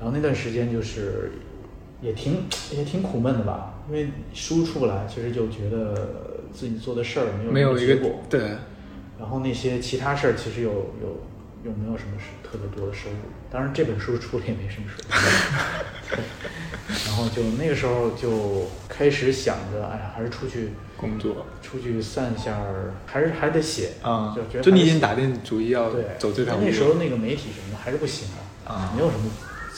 [0.01, 1.33] 然后那段时间就是
[2.01, 8.21] 也挺也挺苦闷的吧，因为书出不来，其实就觉得自己做的事儿没有没有结果。
[8.31, 8.41] 对，
[9.19, 11.21] 然后那些其他事儿其实有有
[11.65, 13.17] 有没有什么是特别多的收入。
[13.51, 16.23] 当然这本书出了也没什么收入。
[17.07, 26.95] 然后就那个时候就开始想着，哎呀，还是出去工作出去散一下儿，还是还得写啊就觉得，就你已经打定主意要对走这条路那时候。
[26.95, 29.25] 那个媒体什么的还是不行的啊没有什么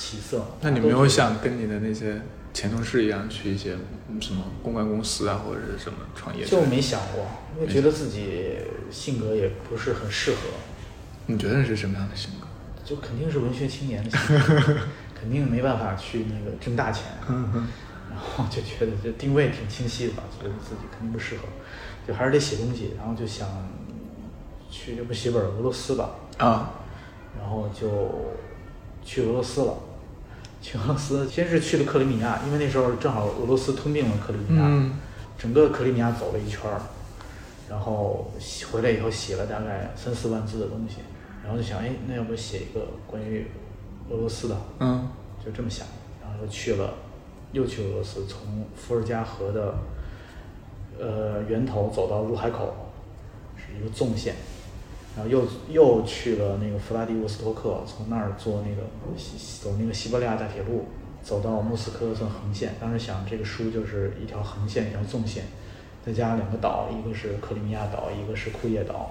[0.01, 0.43] 起色。
[0.63, 2.23] 那你没有想跟你的那些
[2.55, 3.77] 前同事一样去一些
[4.09, 6.43] 嗯什么公关公司啊，或者是什么创业？
[6.45, 7.27] 就没想过，
[7.61, 8.57] 因为觉得自己
[8.91, 10.39] 性格也不是很适合，
[11.27, 12.47] 你觉得是什么样的性格？
[12.83, 14.75] 就肯定是文学青年的性格，
[15.15, 17.05] 肯定没办法去那个挣大钱。
[18.11, 21.43] 然后就觉得这定位挺清晰的吧，觉得自己肯定不适合，
[22.09, 23.47] 就还是得写东西，然后就想
[24.71, 26.73] 去要不写本俄罗斯吧，啊，
[27.39, 28.35] 然后就
[29.05, 29.75] 去俄罗斯了。
[30.61, 34.93] 去俄罗斯，先是去了克里米亚，因为那时候正好俄罗斯吞并了克里米亚，嗯。
[35.39, 36.81] 整个克里米亚走了一圈儿，
[37.69, 38.31] 然后
[38.71, 40.97] 回来以后写了大概三四万字的东西，
[41.43, 43.47] 然后就想，哎，那要不写一个关于
[44.11, 45.09] 俄罗斯的，嗯。
[45.43, 45.87] 就这么想，
[46.21, 46.93] 然后又去了，
[47.53, 49.75] 又去俄罗斯，从伏尔加河的
[50.99, 52.75] 呃源头走到入海口，
[53.57, 54.35] 是一个纵线，
[55.17, 58.83] 然后又又去了那个弗拉迪沃斯托克，从那儿坐那个
[59.17, 60.87] 西走那个西伯利亚大铁路，
[61.23, 62.75] 走到莫斯科算横线。
[62.81, 65.45] 当时想这个书就是一条横线，一条纵线，
[66.07, 69.11] 再加上两个岛，一个是克里米亚岛，一个是库页岛，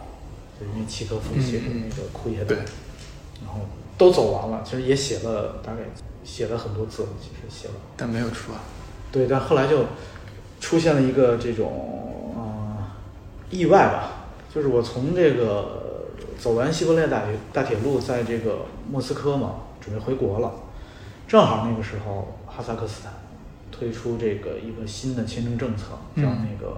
[0.60, 2.48] 就因为契诃夫写的那个库页岛。
[2.48, 2.58] 对
[3.42, 3.62] 然后
[3.98, 5.82] 都走完了，其实也写了大概
[6.24, 7.74] 写了很多字，其实写了。
[7.96, 8.60] 但没有出啊。
[9.12, 9.86] 对，但后来就
[10.60, 12.78] 出现了一个这种呃
[13.50, 15.88] 意外吧，就是我从这个
[16.39, 20.52] 走完西伯利亚大铁大铁路，在这个莫斯科嘛，准备回国了，
[21.28, 23.12] 正好那个时候哈萨克斯坦
[23.69, 26.78] 推出这个一个新的签证政策，叫嗯那个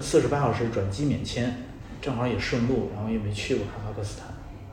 [0.00, 1.54] 四十八小时转机免签，
[2.02, 4.26] 正好也顺路，然后也没去过哈萨克斯坦。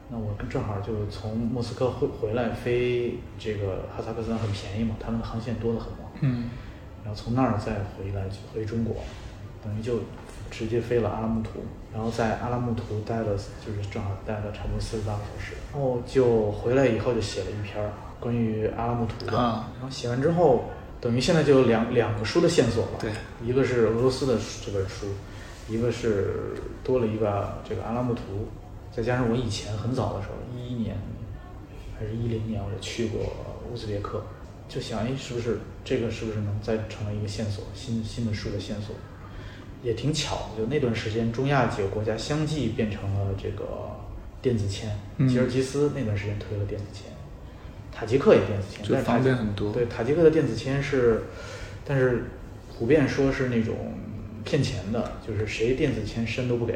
[0.09, 6.09] 那我正好就从莫斯科回回来飞这个哈萨克斯坦很便宜嘛，他们的航线多得很嘛。
[6.21, 6.49] 嗯
[7.05, 8.95] 然后从那儿再回来回中国，
[9.63, 9.99] 等于就
[10.55, 11.61] 直接飞了阿拉木图，
[11.91, 13.35] 然后在阿拉木图待了，
[13.65, 19.71] 就是正好待了差不多四十八个小时，然后就回来以后就写了一篇儿关于阿拉木图的，啊。
[19.73, 20.65] 然后写完之后，
[21.01, 23.11] 等于现在就有两两个书的线索了，对，
[23.43, 25.07] 一个是俄罗斯的这本书，
[25.67, 28.21] 一个是多了一个这个阿拉木图，
[28.91, 30.95] 再加上我以前很早的时候，一一年
[31.97, 33.21] 还是一零年，我就去过
[33.71, 34.23] 乌兹别克，
[34.69, 38.95] 就想，哎，是不是这个是不是能再成为一个线索，新新的书的线索？
[39.83, 43.65] 也挺巧的，就那段时间，中亚几个国家相继变成了这个
[44.41, 45.27] 电子签，嗯。
[45.27, 47.11] 吉尔吉斯那段时间推了电子签，
[47.91, 49.71] 塔吉克也电子签，就方但是塔吉便很多。
[49.73, 51.23] 对，塔吉克的电子签是，
[51.85, 52.25] 但是
[52.79, 53.75] 普遍说是那种
[54.45, 56.73] 骗钱的，就是谁电子签申都不给，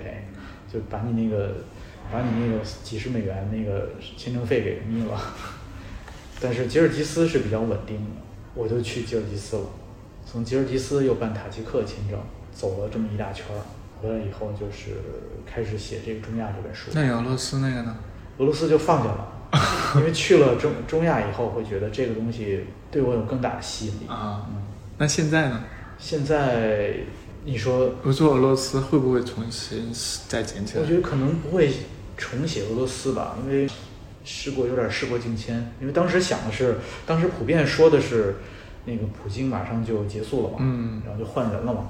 [0.71, 1.55] 就把你那个
[2.11, 5.19] 把你那个几十美元那个签证费给眯了。
[6.39, 8.21] 但是吉尔吉斯是比较稳定的，
[8.53, 9.65] 我就去吉尔吉斯了，
[10.25, 12.19] 从吉尔吉斯又办塔吉克签证，
[12.57, 13.61] 走了这么一大圈儿，
[14.01, 14.97] 回来以后就是
[15.45, 16.89] 开始写这个中亚这本书。
[16.93, 17.95] 那俄罗斯那个呢？
[18.39, 19.31] 俄罗斯就放下了，
[19.97, 24.07] 因为去了中中亚以后，会觉得这个东西对我有更大的吸引力。
[24.07, 24.63] 啊嗯，
[24.97, 25.63] 那现在呢？
[25.99, 26.93] 现在
[27.45, 29.91] 你说，不做俄罗斯会不会重新
[30.27, 30.81] 再捡起来？
[30.81, 31.71] 我觉得可能不会
[32.17, 33.67] 重写俄罗斯吧，因为
[34.23, 35.71] 时过有点时过境迁。
[35.79, 38.35] 因为当时想的是，当时普遍说的是，
[38.85, 41.89] 那个普京马上就结束了嘛，嗯然后就换人了嘛。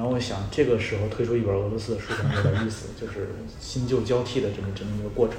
[0.00, 3.28] 然后我想，这个时候推出一本俄罗斯的书可能有点意思，就是
[3.60, 5.36] 新旧交替的这么这么一个过程。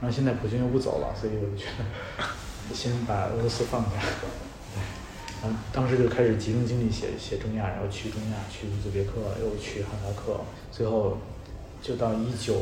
[0.00, 3.90] 然后现在普京又不走了，所以我就觉得先把俄罗斯放下。
[3.98, 4.80] 对，
[5.42, 9.10] 然后当时就开始集中精力写写中亚，然后去中亚，去乌兹别克，
[9.42, 10.38] 又去哈萨克，
[10.70, 11.18] 最后
[11.82, 12.54] 就到一九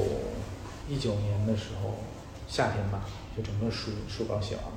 [0.89, 2.03] 一九年的时候
[2.49, 3.03] 夏天吧，
[3.37, 4.73] 就整个书书稿写完了。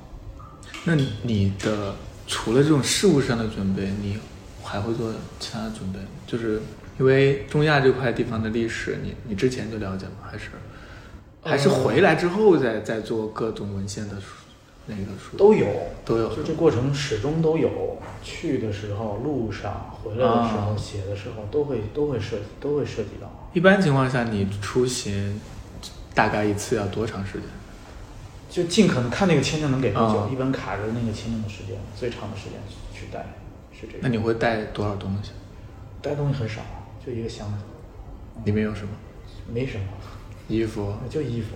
[0.84, 1.96] 那你的
[2.28, 4.20] 除了这种事务上的准备，你
[4.72, 6.06] 还会做其他的准备吗？
[6.26, 6.62] 就是
[6.98, 10.30] 因为中亚这块地方的历史，你你之前就了解吗？
[10.32, 10.50] 还是
[11.44, 14.28] 还是回来之后再再做各种文献的书
[14.86, 15.68] 那个书都有，
[16.06, 17.98] 都有就这过程始终都有。
[18.24, 23.50] 去的时候、路上、回来的时候、啊写的时候，都会都会涉及都会涉及到。
[23.52, 25.42] 一般情况下，你出行
[26.14, 27.44] 大概一次要多长时间？
[28.48, 32.60] 就尽可能看那个签证能给多久，啊一般卡着那个签证的时间，最长的时间
[32.94, 33.26] 去待，
[33.82, 34.00] 是这个。
[34.02, 35.32] 那你会带多少东西？
[36.02, 36.62] 带东西很少，
[37.06, 37.64] 就一个箱子，
[38.46, 38.90] 里面有什么？
[39.52, 39.86] 没什么，
[40.48, 40.94] 衣服？
[41.10, 41.56] 就衣服，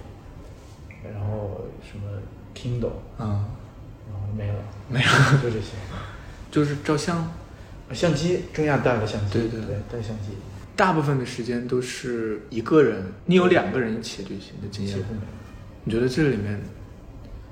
[1.04, 2.20] 然后什么
[2.54, 3.46] Kindle，嗯，
[4.08, 4.56] 然后没了，
[4.90, 5.08] 没了，
[5.42, 5.74] 就这些。
[6.52, 7.32] 就是照相。
[7.94, 10.30] 相机，中亚带了相机，对对对，带相机，
[10.76, 15.28] 大部分的时间都是一个人，你有两个人一起旅行的经验吗几乎没有。
[15.84, 16.60] 你觉得这里面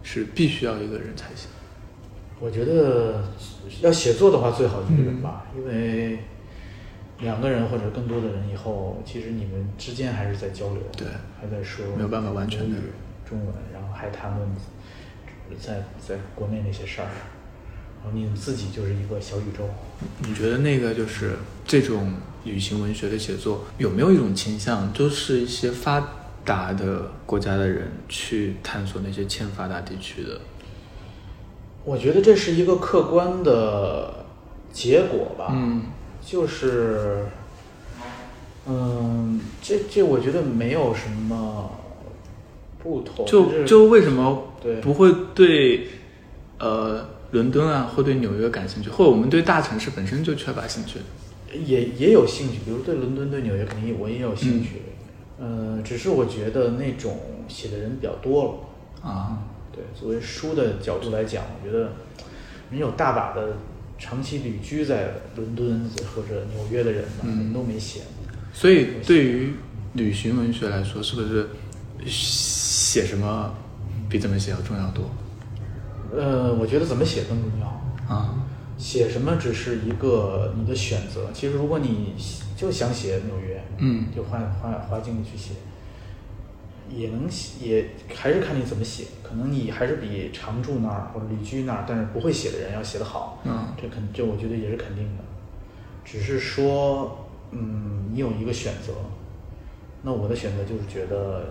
[0.01, 1.47] 是必须要一个人才行？
[2.39, 3.23] 我觉得
[3.81, 6.19] 要写作的话，最好一个人吧，因为
[7.19, 11.07] 两个人或者更多的人以后，其实你们之间还是在交流，对
[11.39, 12.77] 还在说，没有办法完全的
[13.25, 14.49] 中文，然后还谈论
[15.57, 17.07] 在在国内那些事儿，
[18.03, 19.63] 然后你们自己就是一个小宇宙。
[20.19, 26.05] 你觉得那个就是这种旅行文学的写作，有没有一种倾向，就是一些发
[26.43, 30.41] 达的国家的人去探索那些欠发达地区的？
[31.85, 34.25] 我觉得这是一个客观的
[34.71, 35.83] 结果吧，嗯。
[36.25, 37.25] 就是，
[38.65, 41.69] 嗯，这这我觉得没有什么
[42.81, 44.79] 不同，就就为什么对。
[44.79, 45.89] 不会对
[46.59, 50.99] 呃伦敦啊，或对纽约感兴趣，或者我们对大城市本身就缺乏兴趣？
[51.65, 54.81] 也也有兴趣，比如对伦敦、对纽约肯定我也有兴趣，
[55.37, 57.19] 呃，只是我觉得那种
[57.49, 59.09] 写的人比较多了。
[59.09, 59.39] 啊，
[59.73, 61.89] 对，作为书的角度来讲，我觉得
[62.71, 63.57] 人有大把的
[63.97, 68.01] 长期旅居在伦敦或者纽约的人嘛，嗯人都没写。
[68.53, 69.53] 所以对于
[69.93, 71.47] 旅行文学来说，是不是
[72.05, 73.53] 写什么
[74.09, 75.09] 比怎么写要重要多？
[76.15, 77.67] 呃，我觉得怎么写更重要。
[78.13, 78.35] 啊，
[78.77, 81.31] 写什么只是一个你的选择。
[81.33, 82.13] 其实如果你
[82.55, 85.53] 就想写纽约，嗯就花花花精力去写，
[86.95, 89.05] 也能写，也还是看你怎么写。
[89.23, 93.41] 可能你还是比常住那儿或者旅居那儿，但是不会写的人要写得好。
[93.45, 95.23] 嗯这肯这我觉得也是肯定的。
[96.05, 98.93] 只是说，嗯，你有一个选择。
[100.05, 101.45] 那我的选择就是觉得，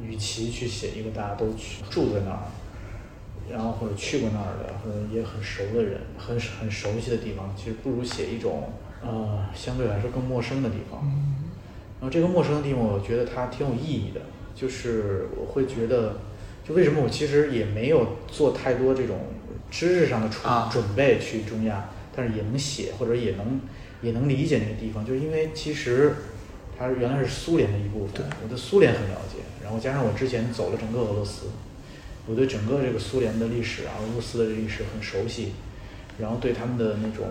[0.00, 2.46] 与其去写一个大家都去住在那儿，
[3.50, 8.70] 然后或者去过那儿的，或者也很熟的人，很很熟悉的地方，其实不如写一种
[9.02, 11.00] 呃相对来说更陌生的地方。
[12.00, 14.20] 然后这个陌生的地方，我觉得它挺有意义的，
[14.60, 16.18] 就是我会觉得，
[16.66, 19.18] 就为什么我其实也没有做太多这种
[19.70, 23.60] 知识上的准啊准备去中亚，但是也能写或者也能
[24.02, 26.16] 也能理解那个地方，就是因为其实
[26.76, 31.46] 它原来是苏联的一部分，我对苏联很了解，然后加上我之前走了整个俄罗斯，
[32.26, 35.52] 我对整个这个苏联的历史啊、俄罗斯的历史很熟悉，
[36.18, 37.28] 然后对他们的那种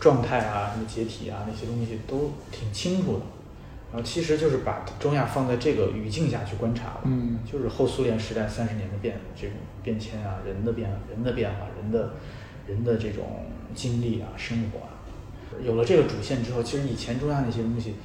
[0.00, 3.22] 状态啊、什么解体啊那些东西都挺清楚的。
[3.92, 7.38] 然后其实就是把中亚放在这个语境下去观察了，嗯。
[7.44, 12.14] 就是后苏联时代三十年的变这种变迁啊，人的变人的变化，人的
[12.66, 14.88] 人的这种经历啊、生活啊，
[15.62, 17.96] 有了这个主线之后，其实以前中亚那些东西，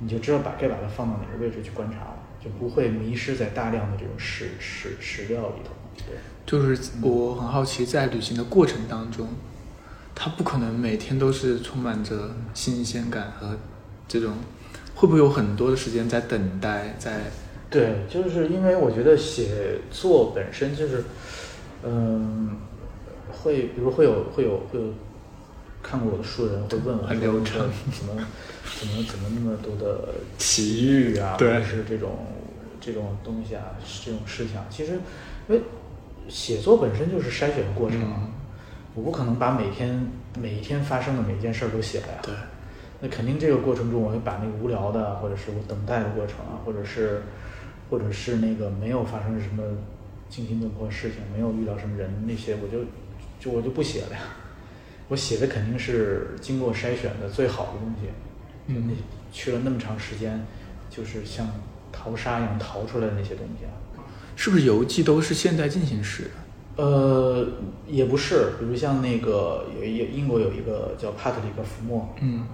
[0.00, 5.70] 你就知道把该把它放到哪个位置去观察了，就不会迷失在大量的这种史史史料里头。
[5.98, 9.28] 对，就是我很好奇，在旅行的过程当中，
[10.14, 13.56] 它不可能每天都是充满着新鲜感和
[14.08, 14.32] 这种，
[14.96, 17.20] 会不会有很多的时间在等待，在
[17.70, 21.04] 对，就是因为我觉得写作本身就是，
[21.84, 22.56] 嗯，
[23.30, 24.86] 会，比如会有会有会有
[25.82, 28.26] 看过我的书的人会问很流程怎么
[28.80, 31.52] 怎么怎么那么多的奇遇啊，对。
[31.52, 32.26] 或者是这种
[32.80, 33.62] 这种东西啊，
[34.04, 34.92] 这种事情啊，其实
[35.48, 35.60] 因为
[36.28, 38.00] 写作本身就是筛选的过程
[38.94, 40.08] 我不可能把每天
[40.40, 42.18] 每一天发生的每一件事儿都写了呀。
[42.22, 42.34] 对，
[43.00, 47.22] 那肯定这个过程中，我会把那个无聊的，或者是我等待的过程啊，或者是
[47.90, 49.62] 或者是那个没有发生什么
[50.28, 52.84] 惊心动魄的事情，没有遇到什么人那些，我就
[53.38, 54.20] 就我就不写了呀。
[55.08, 58.08] 我写的肯定是经过筛选的最好的东西。
[58.68, 58.94] 嗯那
[59.30, 60.44] 去了那么长时间，
[60.90, 61.46] 就是像
[61.92, 63.70] 淘沙一样淘出来的那些东西啊。
[64.34, 66.82] 是不是游记都是现在进行时的？
[66.82, 67.46] 呃，
[67.86, 72.46] 也不是，比如像那个有一英国有一个叫帕特里克·福莫，嗯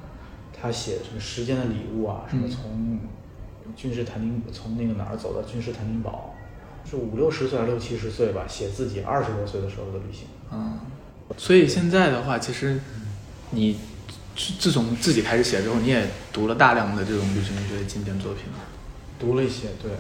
[0.62, 6.36] 他写什么时间的礼物啊，什么嗯从君士坦丁从那个哪儿走到君士坦丁堡，
[6.88, 10.26] 是五六十岁还是六七十岁吧，写自己二十多岁的时候的旅行。
[10.52, 10.78] 嗯，
[11.36, 12.80] 所以现在的话，其实
[13.50, 13.76] 你
[14.36, 18.58] 自自从自己开始写之后，你也读了大量的这种旅行文学的经典作品了。
[19.18, 19.90] 读了一些，对，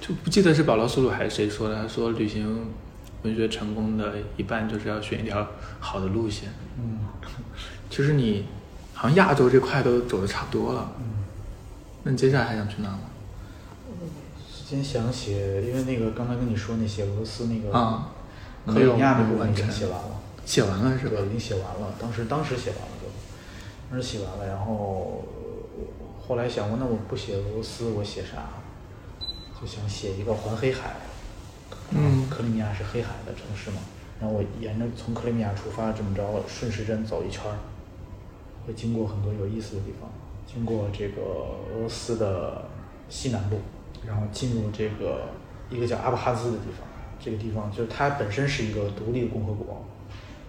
[0.00, 2.66] 就不记得是保罗·苏鲁还是谁说的，他说旅行
[3.22, 5.46] 文学成功的一半就是要选一条
[5.78, 6.48] 好的路线。
[6.78, 6.98] 嗯
[7.90, 8.46] 其实你
[9.00, 11.24] 好像亚洲这块都走的差不多了，嗯。
[12.02, 13.00] 那你接下来还想去哪吗？
[14.54, 18.10] 之前想写，因为那个刚才跟你说那写俄罗斯那个啊
[18.66, 20.20] 克里米亚那部分已经写完了。
[20.44, 21.26] 写完了是吧对，？
[21.28, 23.08] 已经写完了，当时当时写完了就，
[23.90, 25.24] 当时写完了，然后
[25.78, 25.84] 呃
[26.28, 28.50] 后来想过，那我不写俄罗斯，我写啥？
[29.58, 30.96] 就想写一个环黑海，
[31.92, 33.78] 嗯克里米亚是黑海的城市嘛，
[34.20, 37.56] 然后我沿着从克里米亚出发，这么着顺时针走一圈儿，
[38.66, 40.10] 会经过很多有意思的地方，
[40.46, 42.64] 经过这个俄罗斯的
[43.08, 43.58] 西南部，
[44.06, 45.28] 然后进入这个
[45.70, 46.86] 一个叫阿布哈兹的地方，
[47.18, 49.84] 这个地方就是它本身是一个独立的共和国，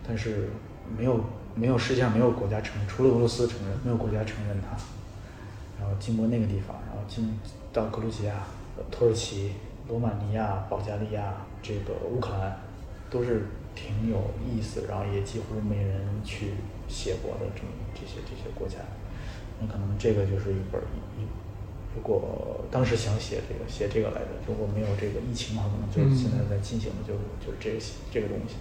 [0.08, 0.50] 但是
[0.98, 1.20] 没有
[1.56, 4.78] 没有世界上没有国家承认，除了俄罗斯承认，没有国家承认它。
[5.80, 7.40] 然后经过那个地方，然后进
[7.74, 8.36] 到格鲁吉亚、
[8.92, 9.54] 土耳其、
[9.88, 11.34] 罗马尼亚、保加利亚、
[11.64, 12.56] 这个乌克兰，
[13.10, 16.54] 都是挺有意思，然后也几乎没人去
[16.88, 18.78] 写过的这么这些这些国家。
[19.60, 20.82] 那可能这个就是一本
[21.94, 27.78] 如果当时想写这个写这个来着，如果没有这个疫情的话，可能就是现在在进行的就是就是这个
[28.14, 28.56] 这个东西。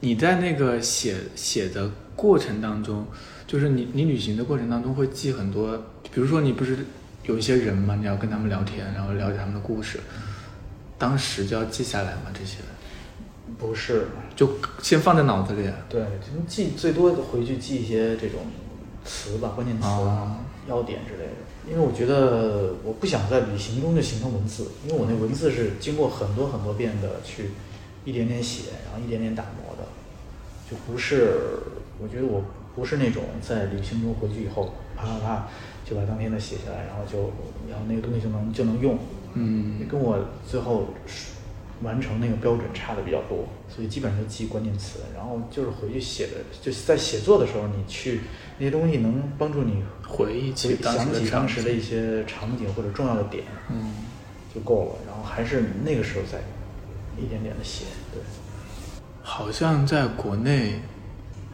[0.00, 3.06] 你在那个写写的过程当中，
[3.46, 5.78] 就是你你旅行的过程当中会记很多，
[6.12, 6.76] 比如说你不是
[7.22, 10.00] 有一些人嘛，你要跟他们聊天，然后了解他们的故事，
[10.98, 12.58] 当时就要记下来嘛，这些
[13.62, 14.50] 不是，就
[14.82, 15.70] 先放在脑子里。
[15.88, 18.40] 对，就记最多回去记一些这种
[19.04, 20.36] 词吧，关键词啊哦、
[20.68, 21.32] 要点之类的。
[21.70, 27.50] 因为我觉得我不想在旅行中就形成文字，因为我那文字是经过很多很多遍的去
[28.04, 29.86] 一点点写，然后一点点打磨的，
[30.68, 31.38] 就不是，
[32.02, 32.42] 我觉得我
[32.74, 35.48] 不是那种在旅行中回去以后啪啪啪
[35.84, 37.30] 就把当天的写下来，然后就
[37.70, 38.98] 然后那个东西就能就能用，
[39.34, 40.88] 嗯跟我最后
[41.82, 48.20] 完成那个标准差的比较多，所以基本上就记关键词，然后就是回去写的，就是在写作的时候，你去
[48.58, 53.92] 那些东西能帮助你回忆起想起当时的一些场景或者重要的点嗯，
[54.54, 56.38] 就够了，然后还是那个时候再
[57.20, 58.22] 一点点的写，对。
[59.22, 60.74] 好像在国内，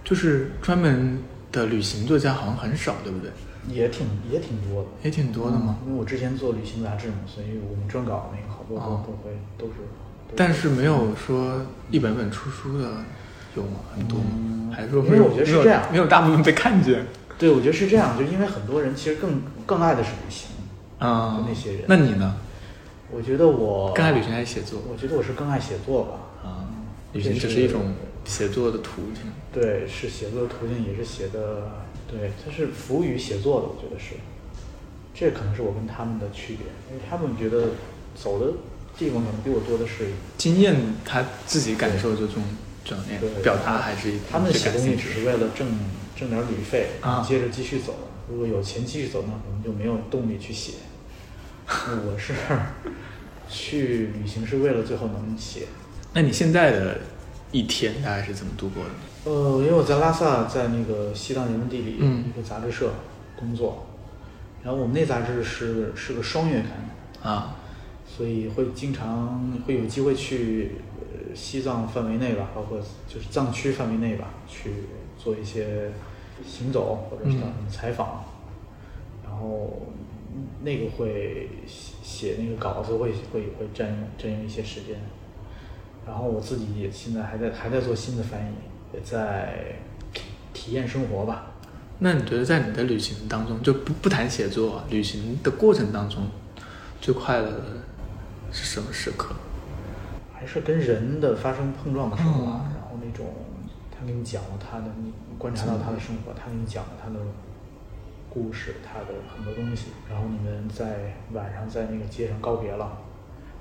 [0.05, 1.19] 就是专门
[1.53, 3.31] 的旅行作家好像很少，对不对？
[3.69, 5.79] 也挺也挺多的，也挺多的嘛。
[5.87, 9.75] 因为我之前做旅行杂志嘛，所以我们撰稿那个好多都、哦都会都是。
[10.29, 13.05] 都但是没有说一本本出书的
[13.57, 13.81] 有吗？
[13.95, 14.27] 很多吗？
[14.35, 15.17] 嗯还是说没有？
[15.17, 17.07] 因为我觉得是这样没有大部分被看见。
[17.37, 20.51] 对，我觉得是这样，就因为很多人其实更更爱的是旅行，
[20.99, 22.37] 啊、就那些人那你呢？
[23.11, 24.81] 我觉得我更爱旅行还是写作？
[24.89, 26.49] 我觉得我是更爱写作吧。
[26.49, 26.69] 啊，
[27.13, 29.23] 旅行只是一种写作的途径。
[29.51, 31.71] 对，是写作的途径，也是写的，
[32.07, 34.15] 对，它是服务于写作的，我觉得是。
[35.15, 37.71] 这可能是我跟他们的区别，因为他们觉得
[38.15, 38.53] 走的
[38.99, 40.75] 地方可能比我多的是，经验
[41.05, 42.43] 他自己感受这种
[42.85, 45.67] 转变表达还是他们写东西只是为了挣
[46.17, 47.95] 挣点旅费，啊接着继续走。
[48.29, 50.73] 如果有钱继续走，那可能就没有动力去写。
[51.67, 52.33] 我是
[53.49, 55.67] 去旅行是为了最后能写。
[56.13, 56.99] 那你现在的
[57.53, 58.91] 一天大概是怎么度过的？
[59.31, 62.93] 呃，因为我在拉萨，在那个西藏人文地理嗯一个杂志社
[63.37, 63.87] 工作，
[64.63, 67.57] 然后我们那杂志是是个双月刊，啊，
[68.19, 74.73] 所以会经常会有机会去呃西藏范围内吧，包括就是藏区范围内吧，去
[75.17, 75.93] 做一些
[76.45, 77.37] 行走或者是
[77.71, 78.25] 采访，
[79.23, 79.87] 然后
[80.65, 84.97] 那个会写写那个稿子会会会占用占用一些时间，
[86.05, 89.77] 然后我自己也现在还在还在做新的翻译，也在
[90.53, 91.53] 体验生活吧。
[92.01, 96.27] 那你觉得在你的旅行当中，就不不谈写作啊，旅行的过程当中，
[97.01, 97.63] 最快乐的
[98.51, 99.35] 是什么时刻？
[100.33, 103.27] 还是跟人的发生碰撞的时候啊，然后那种
[103.91, 107.19] 他给你讲了他的，你观察到他的生活，他给你讲了他的
[108.31, 112.99] 故事，他的很多东西，然后你们在晚上在那个街上告别了，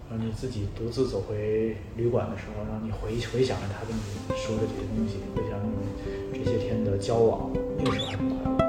[0.07, 4.01] 然后你自己独自走回旅馆的时候，然后你回回想着他跟你
[4.37, 5.81] 说的这些东西，回想你们
[6.31, 8.66] 这些天的交往，那个时候还挺快乐。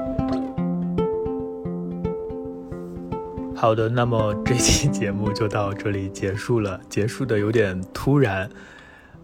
[3.59, 8.49] 好的，那么这期节目就到这里结束了， 结束的有点突然，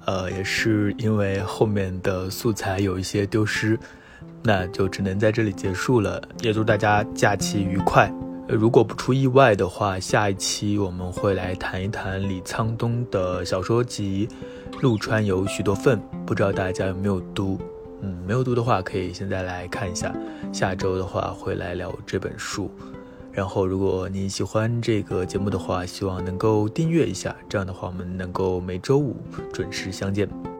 [0.03, 3.79] 呃，也是因为后面的素材有一些丢失，
[4.43, 6.21] 那就只能在这里结束了。
[6.41, 8.13] 也祝大家假期愉快。
[8.49, 14.27] 如果不出意外的话，下一期我们会来谈一谈李沧东的小说集
[14.81, 17.57] 《陆川有许多份》，不知道大家有没有读？
[18.01, 20.13] 嗯，没有读的话，可以现在来看一下。
[20.51, 22.69] 下周的话会来聊这本书。
[23.35, 29.17] 然后，如果您喜欢这个节目的话，希望能够订阅一下，这样的话我们能够每周五
[29.51, 30.54] 准时相见。